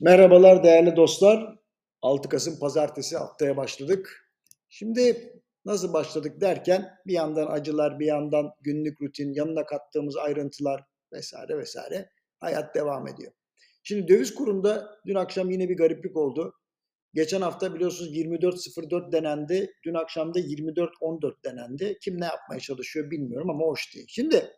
[0.00, 1.58] Merhabalar değerli dostlar.
[2.02, 4.30] 6 Kasım Pazartesi haftaya başladık.
[4.68, 5.32] Şimdi
[5.64, 12.10] nasıl başladık derken bir yandan acılar, bir yandan günlük rutin, yanına kattığımız ayrıntılar vesaire vesaire
[12.40, 13.32] hayat devam ediyor.
[13.82, 16.54] Şimdi döviz kurunda dün akşam yine bir gariplik oldu.
[17.14, 19.72] Geçen hafta biliyorsunuz 24.04 denendi.
[19.84, 21.98] Dün akşam da 24.14 denendi.
[22.02, 24.06] Kim ne yapmaya çalışıyor bilmiyorum ama hoş değil.
[24.08, 24.50] Şimdi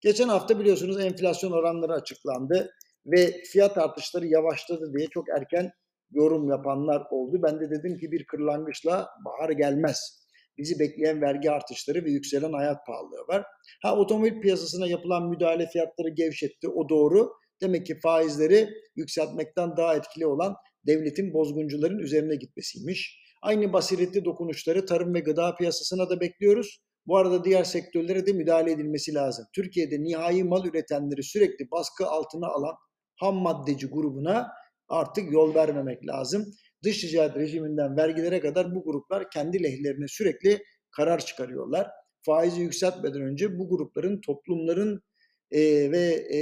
[0.00, 2.70] geçen hafta biliyorsunuz enflasyon oranları açıklandı
[3.06, 5.70] ve fiyat artışları yavaşladı diye çok erken
[6.10, 7.40] yorum yapanlar oldu.
[7.42, 10.26] Ben de dedim ki bir kırlangıçla bahar gelmez.
[10.58, 13.44] Bizi bekleyen vergi artışları ve yükselen hayat pahalılığı var.
[13.82, 16.68] Ha otomobil piyasasına yapılan müdahale fiyatları gevşetti.
[16.68, 17.32] O doğru.
[17.62, 20.54] Demek ki faizleri yükseltmekten daha etkili olan
[20.86, 23.20] devletin bozguncuların üzerine gitmesiymiş.
[23.42, 26.78] Aynı basiretli dokunuşları tarım ve gıda piyasasına da bekliyoruz.
[27.06, 29.46] Bu arada diğer sektörlere de müdahale edilmesi lazım.
[29.54, 32.74] Türkiye'de nihai mal üretenleri sürekli baskı altına alan
[33.16, 34.52] ham maddeci grubuna
[34.88, 36.46] artık yol vermemek lazım.
[36.82, 41.90] Dış ticaret rejiminden vergilere kadar bu gruplar kendi lehlerine sürekli karar çıkarıyorlar.
[42.22, 45.02] Faizi yükseltmeden önce bu grupların toplumların
[45.50, 45.60] e,
[45.92, 46.38] ve e,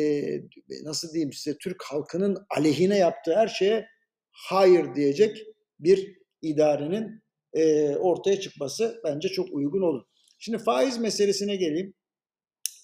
[0.84, 3.86] nasıl diyeyim size Türk halkının aleyhine yaptığı her şeye
[4.30, 5.46] hayır diyecek
[5.78, 10.02] bir idarenin e, ortaya çıkması bence çok uygun olur.
[10.38, 11.94] Şimdi faiz meselesine geleyim.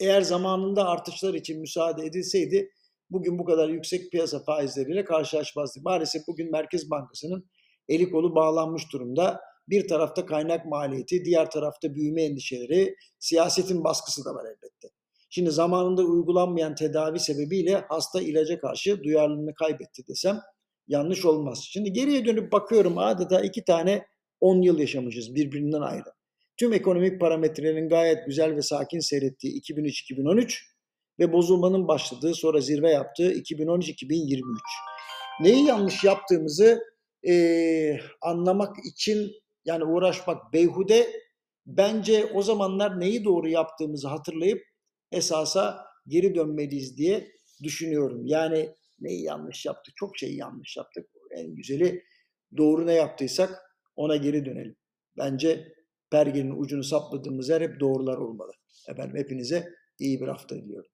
[0.01, 2.71] Eğer zamanında artışlar için müsaade edilseydi
[3.11, 5.85] bugün bu kadar yüksek piyasa faizleriyle karşılaşmazdık.
[5.85, 7.51] Maalesef bugün Merkez Bankası'nın
[7.89, 9.41] eli kolu bağlanmış durumda.
[9.69, 14.89] Bir tarafta kaynak maliyeti, diğer tarafta büyüme endişeleri, siyasetin baskısı da var elbette.
[15.31, 20.41] Şimdi zamanında uygulanmayan tedavi sebebiyle hasta ilaca karşı duyarlılığını kaybetti desem
[20.89, 21.67] yanlış olmaz.
[21.71, 24.07] Şimdi geriye dönüp bakıyorum adeta iki tane
[24.41, 26.13] 10 yıl yaşamışız birbirinden ayrı.
[26.57, 30.70] Tüm ekonomik parametrelerin gayet güzel ve sakin seyrettiği 2003-2013
[31.21, 34.43] ve bozulmanın başladığı sonra zirve yaptığı 2013-2023.
[35.41, 36.83] Neyi yanlış yaptığımızı
[37.29, 37.35] e,
[38.21, 39.33] anlamak için
[39.65, 41.13] yani uğraşmak beyhude
[41.67, 44.63] bence o zamanlar neyi doğru yaptığımızı hatırlayıp
[45.13, 47.33] esasa geri dönmeliyiz diye
[47.63, 48.27] düşünüyorum.
[48.27, 48.71] Yani
[49.01, 49.95] neyi yanlış yaptık?
[49.97, 51.07] Çok şeyi yanlış yaptık.
[51.31, 52.03] En güzeli
[52.57, 53.63] doğru ne yaptıysak
[53.97, 54.77] ona geri dönelim.
[55.19, 55.75] Bence
[56.11, 58.53] pergenin ucunu sapladığımız yer hep doğrular olmalı.
[58.89, 60.91] Efendim hepinize iyi bir hafta diliyorum.